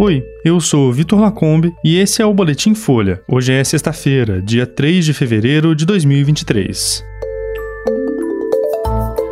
[0.00, 3.20] Oi, eu sou Vitor Lacombe e esse é o Boletim Folha.
[3.26, 7.04] Hoje é sexta-feira, dia 3 de fevereiro de 2023.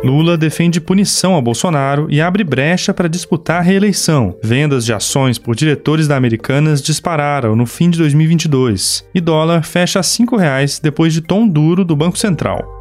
[0.03, 4.37] Lula defende punição a Bolsonaro e abre brecha para disputar reeleição.
[4.43, 9.99] Vendas de ações por diretores da Americanas dispararam no fim de 2022 e dólar fecha
[9.99, 12.76] a R$ 5,00 depois de tom duro do Banco Central.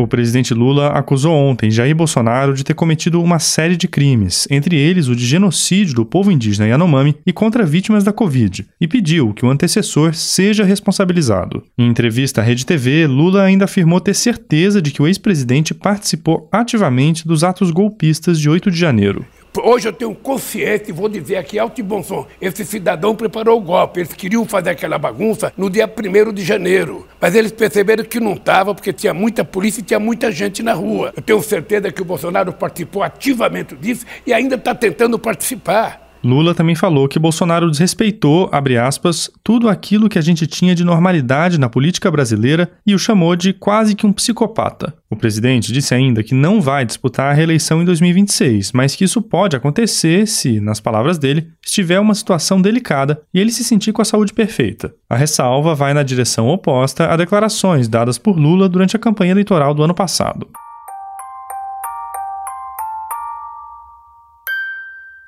[0.00, 4.74] O presidente Lula acusou ontem Jair Bolsonaro de ter cometido uma série de crimes, entre
[4.74, 9.34] eles o de genocídio do povo indígena Yanomami e contra vítimas da Covid, e pediu
[9.34, 11.62] que o antecessor seja responsabilizado.
[11.76, 16.48] Em entrevista à Rede TV, Lula ainda afirmou ter certeza de que o ex-presidente participou
[16.50, 19.26] ativamente dos atos golpistas de 8 de janeiro.
[19.58, 22.24] Hoje eu tenho consciência e vou dizer aqui alto e bom som.
[22.40, 24.00] Esse cidadão preparou o golpe.
[24.00, 27.08] Eles queriam fazer aquela bagunça no dia 1 de janeiro.
[27.20, 30.72] Mas eles perceberam que não estava, porque tinha muita polícia e tinha muita gente na
[30.72, 31.12] rua.
[31.16, 36.09] Eu tenho certeza que o Bolsonaro participou ativamente disso e ainda está tentando participar.
[36.22, 38.50] Lula também falou que Bolsonaro desrespeitou,
[38.82, 43.34] aspas, tudo aquilo que a gente tinha de normalidade na política brasileira e o chamou
[43.34, 44.94] de quase que um psicopata.
[45.08, 49.22] O presidente disse ainda que não vai disputar a reeleição em 2026, mas que isso
[49.22, 54.02] pode acontecer se, nas palavras dele, estiver uma situação delicada e ele se sentir com
[54.02, 54.94] a saúde perfeita.
[55.08, 59.74] A ressalva vai na direção oposta a declarações dadas por Lula durante a campanha eleitoral
[59.74, 60.46] do ano passado.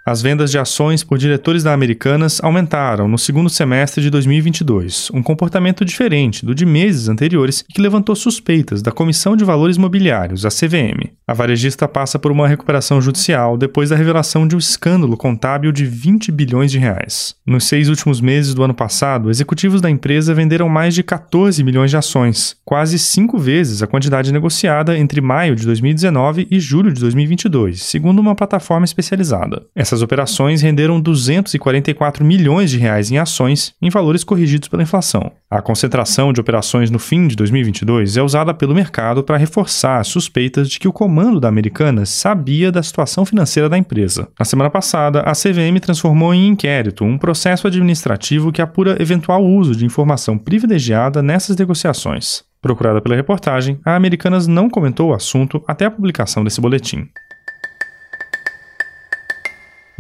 [0.05, 5.23] As vendas de ações por diretores da Americanas aumentaram no segundo semestre de 2022, um
[5.23, 10.49] comportamento diferente do de meses anteriores que levantou suspeitas da Comissão de Valores Mobiliários, a
[10.49, 11.13] CVM.
[11.33, 15.87] A varejista passa por uma recuperação judicial depois da revelação de um escândalo contábil de
[15.87, 17.35] 20 bilhões de reais.
[17.47, 21.91] Nos seis últimos meses do ano passado, executivos da empresa venderam mais de 14 milhões
[21.91, 27.01] de ações, quase cinco vezes a quantidade negociada entre maio de 2019 e julho de
[27.01, 29.65] 2022, segundo uma plataforma especializada.
[29.75, 35.31] Essa essas operações renderam 244 milhões de reais em ações em valores corrigidos pela inflação.
[35.53, 40.09] A concentração de operações no fim de 2022 é usada pelo mercado para reforçar as
[40.09, 44.29] suspeitas de que o comando da Americanas sabia da situação financeira da empresa.
[44.39, 49.77] Na semana passada, a CVM transformou em inquérito um processo administrativo que apura eventual uso
[49.77, 52.45] de informação privilegiada nessas negociações.
[52.63, 57.09] Procurada pela reportagem, a Americanas não comentou o assunto até a publicação desse boletim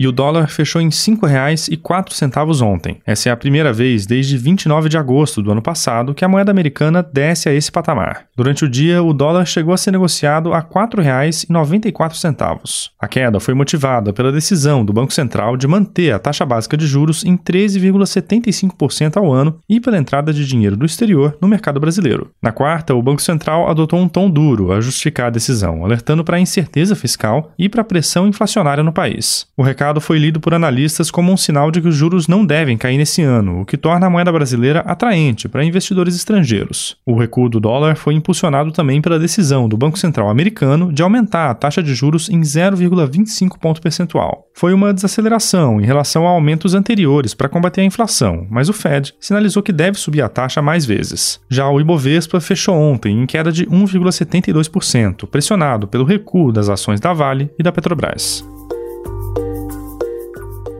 [0.02, 2.98] e o dólar fechou em R$ 5,04 ontem.
[3.06, 6.50] Essa é a primeira vez desde 29 de agosto do ano passado que a moeda
[6.50, 8.24] americana desce a esse patamar.
[8.36, 12.90] Durante o dia, o dólar chegou a ser negociado a R$ 4,94.
[13.00, 16.84] A queda foi motivada pela decisão do Banco Central de manter a taxa básica de
[16.84, 22.32] juros em 13,75% ao ano e pela entrada de dinheiro do exterior no mercado brasileiro.
[22.42, 26.38] Na quarta, o Banco Central adotou um tom duro a justificar a decisão, alertando para
[26.38, 29.46] a incerteza fiscal e para a pressão inflacionária no país.
[29.56, 32.46] O recado mercado foi lido por analistas como um sinal de que os juros não
[32.46, 36.96] devem cair nesse ano, o que torna a moeda brasileira atraente para investidores estrangeiros.
[37.04, 41.50] O recuo do dólar foi impulsionado também pela decisão do Banco Central americano de aumentar
[41.50, 44.46] a taxa de juros em 0,25 ponto percentual.
[44.54, 49.14] Foi uma desaceleração em relação a aumentos anteriores para combater a inflação, mas o Fed
[49.20, 51.40] sinalizou que deve subir a taxa mais vezes.
[51.50, 57.12] Já o Ibovespa fechou ontem em queda de 1,72%, pressionado pelo recuo das ações da
[57.12, 58.51] Vale e da Petrobras.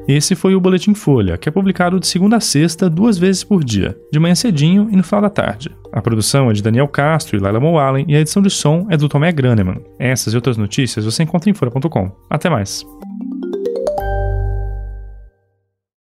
[0.07, 3.63] Esse foi o Boletim Folha, que é publicado de segunda a sexta, duas vezes por
[3.63, 5.71] dia, de manhã cedinho e no final da tarde.
[5.93, 8.97] A produção é de Daniel Castro e Laila Moalen e a edição de som é
[8.97, 9.81] do Tomé Graneman.
[9.99, 12.11] Essas e outras notícias você encontra em folha.com.
[12.29, 12.85] Até mais!